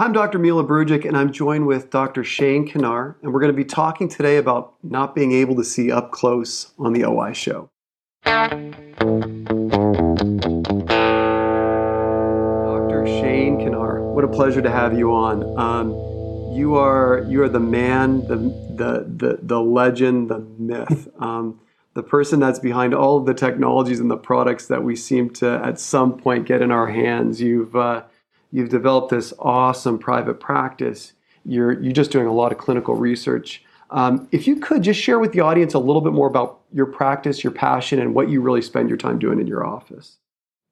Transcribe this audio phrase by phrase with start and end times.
[0.00, 0.38] I'm Dr.
[0.38, 2.22] Mile Brujic, and I'm joined with Dr.
[2.22, 5.90] Shane Kannarr, and we're going to be talking today about not being able to see
[5.90, 7.68] up close on the OI show.
[8.24, 8.46] Dr.
[13.06, 15.58] Shane Kannarr, what a pleasure to have you on.
[15.58, 15.90] Um,
[16.56, 21.60] you are you are the man, the the the, the legend, the myth, um,
[21.94, 25.60] the person that's behind all of the technologies and the products that we seem to
[25.64, 27.40] at some point get in our hands.
[27.40, 28.04] You've uh,
[28.50, 31.12] You've developed this awesome private practice.
[31.44, 33.62] You're, you're just doing a lot of clinical research.
[33.90, 36.86] Um, if you could just share with the audience a little bit more about your
[36.86, 40.18] practice, your passion, and what you really spend your time doing in your office.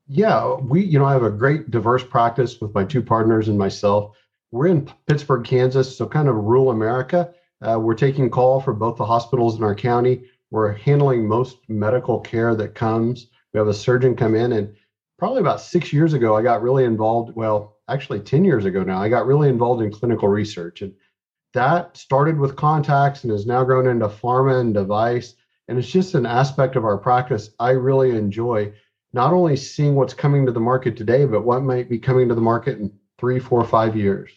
[0.08, 3.58] Yeah, we, you know, I have a great diverse practice with my two partners and
[3.58, 4.16] myself.
[4.52, 7.32] We're in Pittsburg, Kansas, so kind of rural America.
[7.62, 10.24] Uh, we're taking call for both the hospitals in our county.
[10.50, 13.26] We're handling most medical care that comes.
[13.52, 14.76] We have a surgeon come in and
[15.18, 17.34] probably about six years ago, I got really involved.
[17.34, 20.82] Well, actually, 10 years ago now, I got really involved in clinical research.
[20.82, 20.92] And
[21.54, 25.34] that started with contacts and has now grown into pharma and device.
[25.68, 28.72] And it's just an aspect of our practice I really enjoy,
[29.12, 32.34] not only seeing what's coming to the market today, but what might be coming to
[32.34, 34.30] the market in three, four, five years.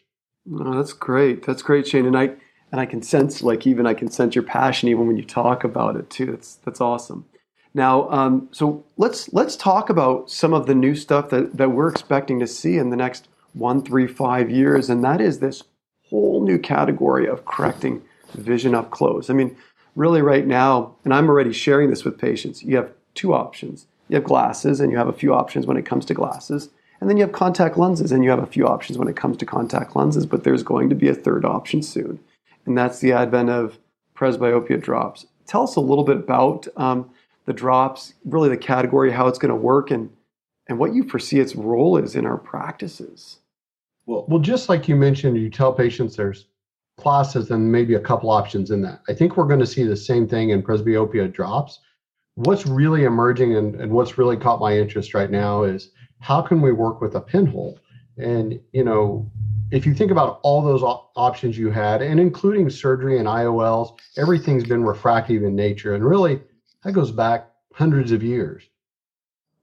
[0.52, 1.46] Oh, that's great.
[1.46, 2.06] That's great, Shane.
[2.06, 2.32] And I
[2.72, 5.64] and I can sense like even I can sense your passion even when you talk
[5.64, 6.28] about it too.
[6.28, 7.26] That's that's awesome.
[7.74, 11.90] Now, um, so let's let's talk about some of the new stuff that, that we're
[11.90, 15.64] expecting to see in the next one, three, five years, and that is this
[16.10, 18.02] whole new category of correcting
[18.34, 19.30] vision up close.
[19.30, 19.56] I mean,
[19.96, 22.64] really, right now, and I'm already sharing this with patients.
[22.64, 23.86] You have two options.
[24.08, 27.10] You have glasses, and you have a few options when it comes to glasses, and
[27.10, 29.46] then you have contact lenses, and you have a few options when it comes to
[29.46, 30.26] contact lenses.
[30.26, 32.20] But there's going to be a third option soon,
[32.66, 33.78] and that's the advent of
[34.16, 35.28] presbyopia drops.
[35.46, 36.68] Tell us a little bit about.
[36.76, 37.12] Um,
[37.50, 40.12] the drops, really the category, how it's going to work, and
[40.68, 43.40] and what you foresee its role is in our practices.
[44.06, 46.46] Well, well, just like you mentioned, you tell patients there's
[47.00, 49.02] classes and maybe a couple options in that.
[49.10, 51.80] I think we're going to see the same thing in presbyopia drops.
[52.36, 56.62] What's really emerging and, and what's really caught my interest right now is how can
[56.62, 57.80] we work with a pinhole?
[58.20, 59.32] And you know,
[59.72, 63.98] if you think about all those op- options you had, and including surgery and IOLs,
[64.20, 65.96] everything's been refractive in nature.
[65.96, 66.42] And really,
[66.84, 68.64] that goes back hundreds of years.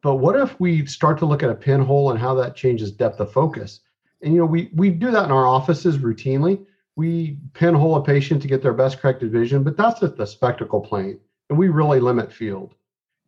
[0.02, 3.20] But what if we start to look at a pinhole and how that changes depth
[3.20, 3.80] of focus?
[4.22, 6.64] And you know, we we do that in our offices routinely.
[6.94, 10.80] We pinhole a patient to get their best corrected vision, but that's at the spectacle
[10.80, 11.18] plane,
[11.50, 12.74] and we really limit field.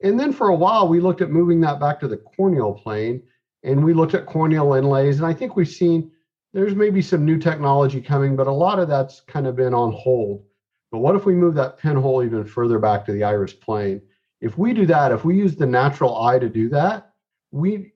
[0.02, 3.22] And then for a while, we looked at moving that back to the corneal plane,
[3.64, 5.18] and we looked at corneal inlays.
[5.18, 6.10] And I think we've seen
[6.52, 9.92] there's maybe some new technology coming, but a lot of that's kind of been on
[9.92, 10.44] hold.
[10.90, 14.00] But what if we move that pinhole even further back to the iris plane?
[14.40, 17.12] If we do that, if we use the natural eye to do that,
[17.50, 17.92] we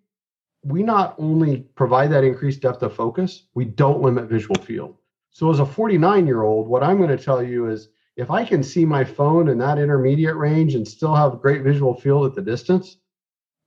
[0.64, 4.96] we not only provide that increased depth of focus, we don't limit visual field.
[5.30, 8.44] So as a 49 year old, what I'm going to tell you is if I
[8.44, 12.34] can see my phone in that intermediate range and still have great visual field at
[12.34, 12.98] the distance,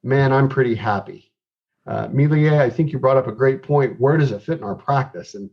[0.04, 1.34] man, I'm pretty happy.
[1.88, 4.00] Uh, Milie, I think you brought up a great point.
[4.00, 5.36] Where does it fit in our practice?
[5.36, 5.50] And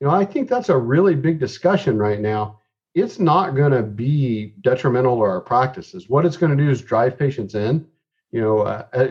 [0.00, 2.58] you know, I think that's a really big discussion right now
[2.94, 6.08] it's not going to be detrimental to our practices.
[6.08, 7.86] What it's going to do is drive patients in.
[8.30, 9.08] You know, uh, uh,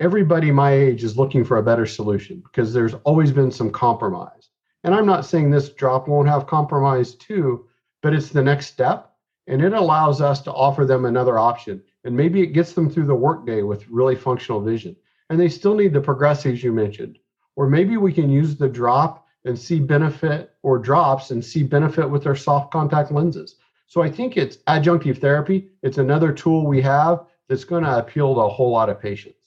[0.00, 4.50] everybody my age is looking for a better solution because there's always been some compromise.
[4.82, 7.66] And I'm not saying this drop won't have compromise too,
[8.02, 9.12] but it's the next step.
[9.46, 11.82] And it allows us to offer them another option.
[12.04, 14.96] And maybe it gets them through the workday with really functional vision.
[15.30, 17.18] And they still need the progressives you mentioned.
[17.56, 22.08] Or maybe we can use the drop and see benefit or drops and see benefit
[22.08, 23.56] with their soft contact lenses.
[23.86, 25.68] So I think it's adjunctive therapy.
[25.82, 29.38] It's another tool we have that's going to appeal to a whole lot of patients.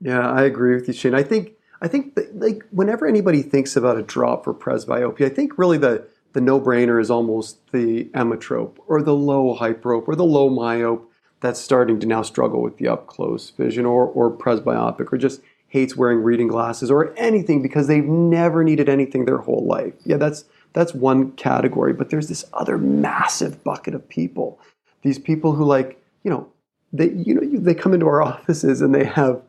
[0.00, 1.14] Yeah, I agree with you, Shane.
[1.14, 5.28] I think I think that, like whenever anybody thinks about a drop for presbyopia, I
[5.28, 10.24] think really the the no-brainer is almost the emmetrope or the low hyperope or the
[10.24, 11.02] low myope
[11.40, 15.40] that's starting to now struggle with the up close vision or or presbyopic or just
[15.72, 19.94] hates wearing reading glasses or anything because they've never needed anything their whole life.
[20.04, 24.60] Yeah, that's that's one category, but there's this other massive bucket of people.
[25.00, 26.46] These people who like, you know,
[26.92, 29.40] they you know, they come into our offices and they have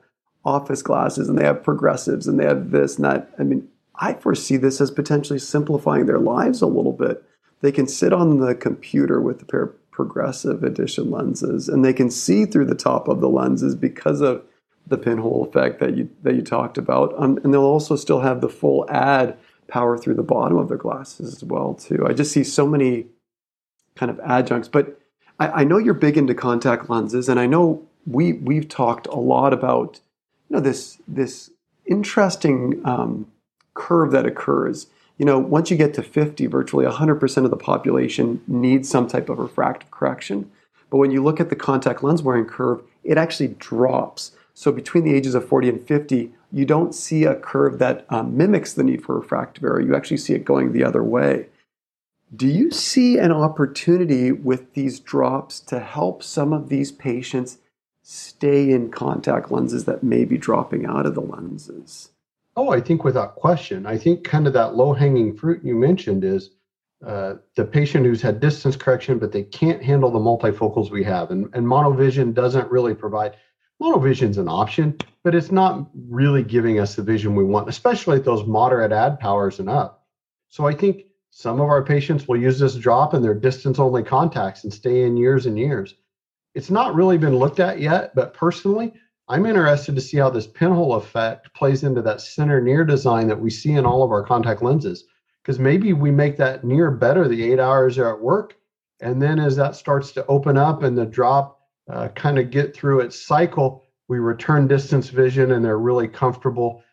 [0.46, 3.30] office glasses and they have progressives and they have this and that.
[3.38, 7.22] I mean, I foresee this as potentially simplifying their lives a little bit.
[7.60, 11.94] They can sit on the computer with a pair of progressive addition lenses and they
[11.94, 14.46] can see through the top of the lenses because of
[14.88, 18.41] the pinhole effect that you that you talked about, um, and they'll also still have
[18.41, 19.38] the full ad
[19.68, 22.06] power through the bottom of their glasses as well too.
[22.07, 23.07] I just see so many
[23.95, 25.00] kind of adjuncts, but
[25.39, 29.15] I, I know you're big into contact lenses, and I know we we've talked a
[29.15, 30.00] lot about
[30.50, 31.50] you know this this
[31.85, 33.27] interesting um,
[33.74, 34.88] curve that occurs
[35.18, 39.30] you know, once you get to 50, virtually 100% of the population needs some type
[39.30, 40.50] of refractive correction.
[40.89, 44.31] But when you look at the contact lens wearing curve, it actually drops.
[44.54, 48.38] So between the ages of 40 and 50, you don't see a curve that um,
[48.38, 49.82] mimics the need for refractive error.
[49.82, 51.48] You actually see it going the other way.
[52.36, 57.60] Do you see an opportunity with these drops to help some of these patients
[58.02, 62.10] stay in contact lenses that may be dropping out of the lenses?
[62.56, 63.86] Oh, I think without question.
[63.86, 66.52] I think kind of that low hanging fruit you mentioned is
[67.06, 71.32] uh, the patient who's had distance correction, but they can't handle the multifocals we have.
[71.32, 73.36] And, and monovision doesn't really provide,
[73.83, 78.24] monovision's an option, but it's not really giving us the vision we want, especially at
[78.24, 80.06] those moderate ad powers and up.
[80.50, 84.03] So I think some of our patients will use this drop in their distance only
[84.03, 85.95] contacts and stay in years and years.
[86.56, 88.94] It's not really been looked at yet, but personally,
[89.27, 93.39] I'm interested to see how this pinhole effect plays into that center near design that
[93.39, 95.06] we see in all of our contact lenses.
[95.41, 98.56] Because maybe we make that near better the eight hours are at work.
[99.01, 101.59] And then as that starts to open up and the drop
[101.89, 106.83] uh, kind of get through its cycle, we return distance vision and they're really comfortable.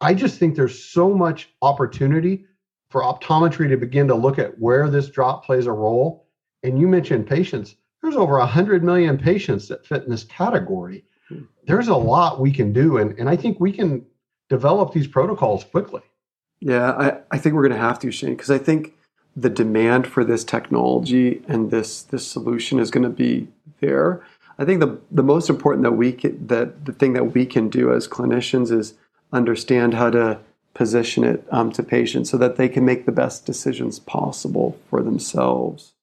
[0.00, 2.46] I just think there's so much opportunity
[2.90, 6.26] for optometry to begin to look at where this drop plays a role.
[6.62, 7.76] And you mentioned patients.
[8.02, 11.04] There's over 100 million patients that fit in this category
[11.66, 12.98] there's a lot we can do.
[12.98, 14.04] And, and I think we can
[14.48, 16.02] develop these protocols quickly.
[16.60, 18.94] Yeah, I, I think we're going to have to, Shane, because I think
[19.36, 23.48] the demand for this technology and this this solution is going to be
[23.80, 24.22] there.
[24.60, 27.70] I think the the most important that we can, that the thing that we can
[27.70, 28.92] do as clinicians is
[29.32, 30.38] understand how to
[30.74, 35.02] position it um, to patients so that they can make the best decisions possible for
[35.02, 35.94] themselves.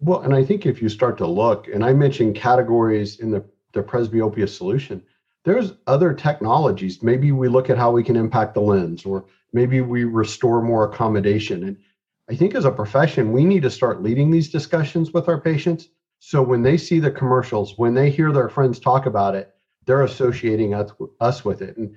[0.00, 3.44] Well, and I think if you start to look, and I mentioned categories in the
[3.72, 5.02] the presbyopia solution.
[5.44, 7.02] There's other technologies.
[7.02, 10.90] Maybe we look at how we can impact the lens, or maybe we restore more
[10.90, 11.62] accommodation.
[11.62, 11.76] And
[12.30, 15.88] I think as a profession, we need to start leading these discussions with our patients.
[16.18, 19.54] So when they see the commercials, when they hear their friends talk about it,
[19.86, 21.76] they're associating us, us with it.
[21.76, 21.94] And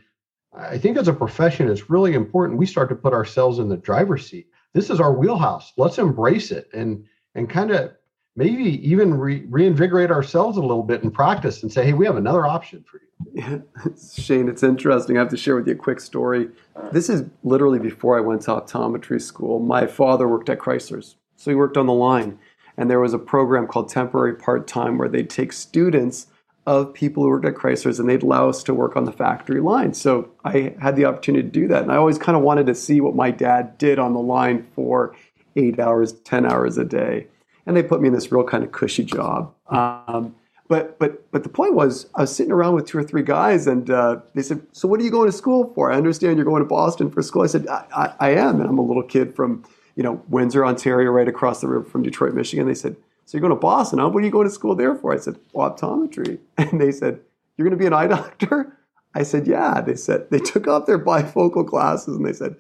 [0.53, 3.77] I think as a profession, it's really important we start to put ourselves in the
[3.77, 4.47] driver's seat.
[4.73, 5.73] This is our wheelhouse.
[5.77, 7.91] Let's embrace it and and kind of
[8.35, 12.15] maybe even re- reinvigorate ourselves a little bit in practice and say, hey, we have
[12.15, 13.07] another option for you.
[13.33, 13.57] Yeah,
[14.21, 15.17] Shane, it's interesting.
[15.17, 16.49] I have to share with you a quick story.
[16.91, 19.59] This is literally before I went to optometry school.
[19.59, 22.39] My father worked at Chrysler's, so he worked on the line.
[22.81, 26.27] And there was a program called Temporary Part Time where they'd take students
[26.67, 29.61] of people who worked at Chrysler's and they'd allow us to work on the factory
[29.61, 29.93] line.
[29.93, 31.83] So I had the opportunity to do that.
[31.83, 34.67] And I always kind of wanted to see what my dad did on the line
[34.75, 35.15] for
[35.55, 37.27] eight hours, 10 hours a day
[37.65, 39.53] and they put me in this real kind of cushy job.
[39.67, 40.35] Um,
[40.67, 43.67] but but but the point was, I was sitting around with two or three guys,
[43.67, 46.45] and uh, they said, "So what are you going to school for?" I understand you're
[46.45, 47.43] going to Boston for school.
[47.43, 49.63] I said, I, I, I, am," and I'm a little kid from
[49.95, 52.67] you know Windsor, Ontario, right across the river from Detroit, Michigan.
[52.67, 52.95] They said,
[53.25, 53.99] "So you're going to Boston?
[53.99, 54.09] Huh?
[54.09, 57.19] What are you going to school there for?" I said, "Optometry," and they said,
[57.57, 58.77] "You're going to be an eye doctor?"
[59.13, 62.55] I said, "Yeah." They said they took off their bifocal glasses and they said,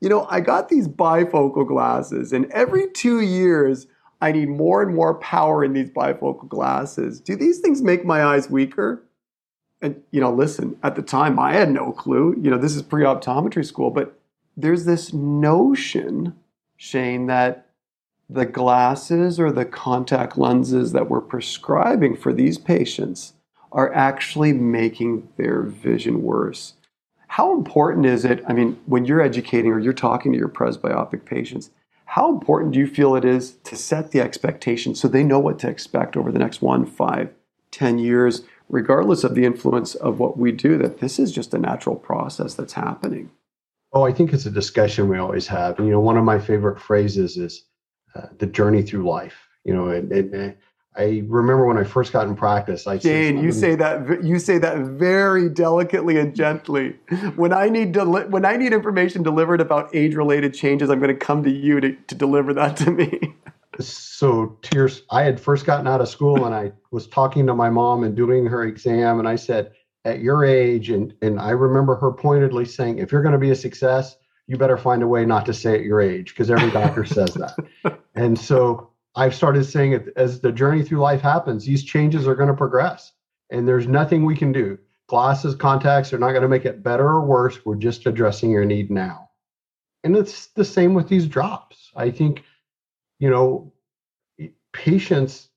[0.00, 3.86] "You know, I got these bifocal glasses, and every two years."
[4.20, 7.20] I need more and more power in these bifocal glasses.
[7.20, 9.04] Do these things make my eyes weaker?
[9.82, 12.34] And, you know, listen, at the time I had no clue.
[12.40, 14.18] You know, this is pre optometry school, but
[14.56, 16.34] there's this notion,
[16.84, 17.66] Shane, that
[18.28, 23.32] the glasses or the contact lenses that we're prescribing for these patients
[23.72, 26.74] are actually making their vision worse.
[27.28, 28.44] How important is it?
[28.46, 31.70] I mean, when you're educating or you're talking to your presbyopic patients,
[32.04, 35.58] how important do you feel it is to set the expectation so they know what
[35.60, 37.30] to expect over the next one, five,
[37.70, 41.58] ten years, regardless of the influence of what we do, that this is just a
[41.58, 43.30] natural process that's happening?
[43.94, 45.78] Oh, I think it's a discussion we always have.
[45.78, 47.64] And, you know, one of my favorite phrases is
[48.14, 49.48] uh, the journey through life.
[49.64, 50.56] You know, and,
[50.96, 52.86] I remember when I first got in practice.
[52.86, 56.90] I Jane, you say that you say that very delicately and gently.
[57.34, 61.26] When I need deli- when I need information delivered about age-related changes, I'm going to
[61.26, 63.34] come to you to, to deliver that to me.
[63.80, 65.02] So, tears.
[65.10, 68.14] I had first gotten out of school, and I was talking to my mom and
[68.14, 69.72] doing her exam, and I said,
[70.04, 73.50] "At your age," and and I remember her pointedly saying, "If you're going to be
[73.50, 76.70] a success, you better find a way not to say at your age, because every
[76.70, 77.56] doctor says that."
[78.14, 82.34] And so I've started saying it as the journey through life happens, these changes are
[82.34, 83.12] going to progress
[83.50, 84.78] and there's nothing we can do.
[85.06, 87.64] Glasses, contacts are not going to make it better or worse.
[87.64, 89.30] We're just addressing your need now.
[90.02, 91.92] And it's the same with these drops.
[91.94, 92.42] I think,
[93.18, 93.72] you know,
[94.72, 95.48] patients,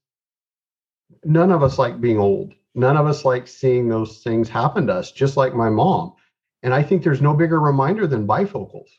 [1.24, 2.54] none of us like being old.
[2.78, 6.14] None of us like seeing those things happen to us, just like my mom.
[6.62, 8.90] And I think there's no bigger reminder than bifocals.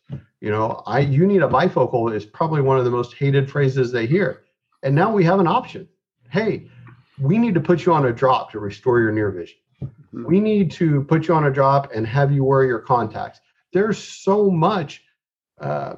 [0.41, 3.93] You know, I you need a bifocal is probably one of the most hated phrases
[3.93, 4.43] they hear.
[4.83, 5.89] And now we have an option.
[6.29, 6.69] Hey,
[7.21, 9.59] we need to put you on a drop to restore your near vision.
[9.81, 10.25] Mm-hmm.
[10.27, 13.39] We need to put you on a drop and have you wear your contacts.
[13.73, 15.05] There's so much
[15.61, 15.95] uh,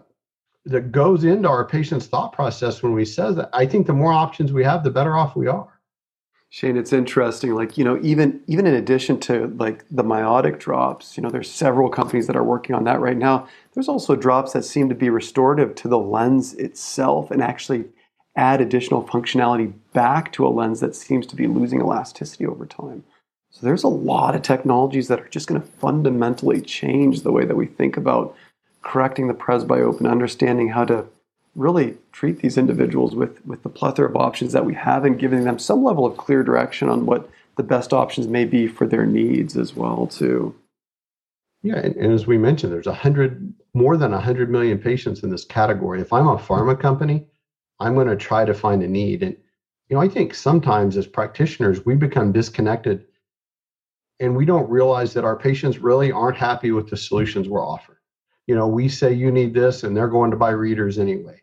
[0.66, 3.49] that goes into our patient's thought process when we says that.
[3.54, 5.79] I think the more options we have, the better off we are.
[6.52, 7.54] Shane, it's interesting.
[7.54, 11.50] Like you know, even even in addition to like the miotic drops, you know, there's
[11.50, 13.49] several companies that are working on that right now.
[13.73, 17.85] There's also drops that seem to be restorative to the lens itself and actually
[18.35, 23.04] add additional functionality back to a lens that seems to be losing elasticity over time.
[23.50, 27.45] So there's a lot of technologies that are just going to fundamentally change the way
[27.45, 28.35] that we think about
[28.83, 31.07] correcting the presbyope and understanding how to
[31.54, 35.45] really treat these individuals with, with the plethora of options that we have and giving
[35.45, 39.07] them some level of clear direction on what the best options may be for their
[39.07, 40.54] needs as well too.
[41.62, 45.23] Yeah, and, and as we mentioned, there's a hundred more than a hundred million patients
[45.23, 46.00] in this category.
[46.00, 47.26] If I'm a pharma company,
[47.80, 49.23] I'm going to try to find a need.
[49.23, 49.37] And
[49.88, 53.04] you know, I think sometimes as practitioners, we become disconnected
[54.21, 57.99] and we don't realize that our patients really aren't happy with the solutions we're offering.
[58.50, 61.40] You know, we say you need this and they're going to buy readers anyway.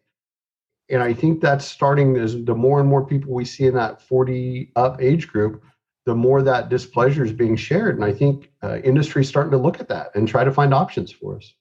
[0.89, 4.01] And I think that's starting as the more and more people we see in that
[4.01, 5.63] 40 up age group,
[6.05, 7.95] the more that displeasure is being shared.
[7.95, 10.73] And I think uh, industry is starting to look at that and try to find
[10.73, 11.53] options for us.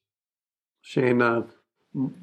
[0.81, 1.45] Shane, uh,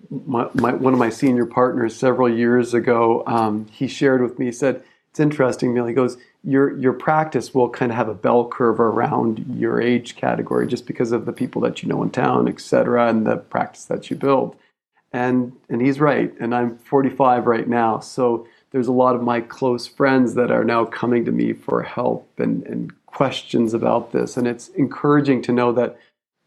[0.10, 4.52] my, my, one of my senior partners several years ago, um, he shared with me,
[4.52, 5.86] said, it's interesting, Neil.
[5.86, 10.16] He goes, your your practice will kind of have a bell curve around your age
[10.16, 13.38] category just because of the people that you know in town, et cetera, and the
[13.38, 14.56] practice that you build.
[15.12, 16.34] And and he's right.
[16.40, 20.64] And I'm 45 right now, so there's a lot of my close friends that are
[20.64, 24.36] now coming to me for help and, and questions about this.
[24.36, 26.00] And it's encouraging to know that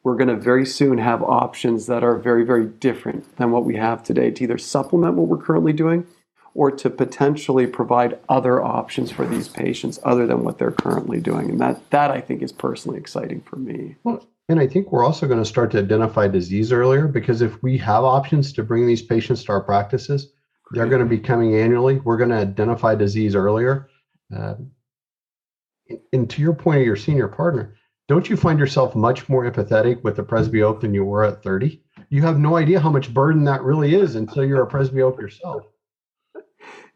[0.03, 3.77] we're going to very soon have options that are very, very different than what we
[3.77, 6.05] have today to either supplement what we're currently doing
[6.57, 11.51] or to potentially provide other options for these patients other than what they're currently doing.
[11.51, 13.97] And that, that I think is personally exciting for me.
[14.05, 17.63] Well, and I think we're also going to start to identify disease earlier because if
[17.63, 20.33] we have options to bring these patients to our practices,
[20.65, 20.79] Great.
[20.79, 22.01] they're going to be coming annually.
[22.01, 23.91] We're going to identify disease earlier.
[24.35, 24.55] Uh,
[26.15, 27.75] and to your point of your senior partner,
[28.09, 31.83] don't you find yourself much more empathetic with the presbyope than you were at 30?
[32.09, 35.67] You have no idea how much burden that really is until you're a presbyope yourself.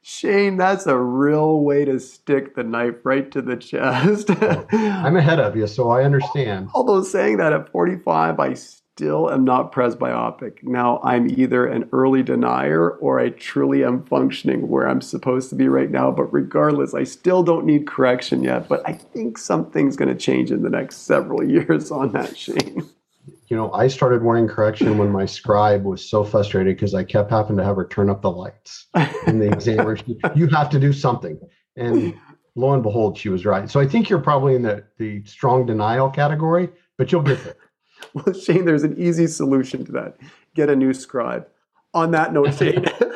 [0.02, 4.30] Shane, that's a real way to stick the knife right to the chest.
[4.73, 6.71] I'm ahead of you, so I understand.
[6.75, 10.62] Although saying that at 45, I still am not presbyopic.
[10.62, 15.54] Now, I'm either an early denier or I truly am functioning where I'm supposed to
[15.54, 16.11] be right now.
[16.11, 18.69] But regardless, I still don't need correction yet.
[18.69, 22.88] But I think something's going to change in the next several years on that, Shane
[23.50, 27.33] you know, I started wearing correction when my scribe was so frustrated because I kept
[27.33, 28.87] having to have her turn up the lights
[29.26, 29.85] in the exam.
[29.85, 29.99] Room.
[30.37, 31.38] You have to do something.
[31.76, 32.14] And
[32.54, 33.69] lo and behold, she was right.
[33.69, 37.57] So I think you're probably in the, the strong denial category, but you'll get there.
[38.14, 40.16] Well, Shane, there's an easy solution to that.
[40.54, 41.47] Get a new scribe.
[41.92, 42.87] On that note, Shane,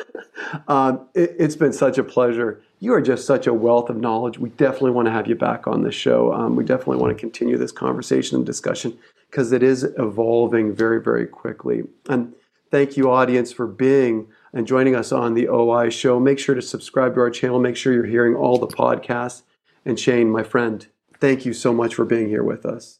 [0.67, 2.61] um, it, has been such a pleasure.
[2.79, 4.37] You are just such a wealth of knowledge.
[4.37, 6.33] We definitely want to have you back on the show.
[6.33, 8.97] Um, we definitely want to continue this conversation and discussion
[9.29, 11.83] because it is evolving very, very quickly.
[12.09, 12.33] And
[12.71, 16.19] thank you, audience, for being and joining us on the OI show.
[16.19, 17.59] Make sure to subscribe to our channel.
[17.59, 19.43] Make sure you're hearing all the podcasts.
[19.85, 20.87] And Shane, my friend,
[21.19, 22.99] thank you so much for being here with us.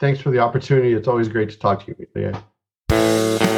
[0.00, 0.92] Thanks for the opportunity.
[0.92, 2.40] It's always great to talk to you.
[2.90, 3.53] Yeah.